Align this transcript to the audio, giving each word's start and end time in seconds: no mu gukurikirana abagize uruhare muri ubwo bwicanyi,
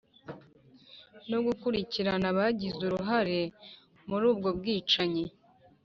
no 1.29 1.37
mu 1.37 1.39
gukurikirana 1.47 2.25
abagize 2.33 2.81
uruhare 2.85 3.39
muri 4.09 4.25
ubwo 4.31 4.49
bwicanyi, 4.57 5.25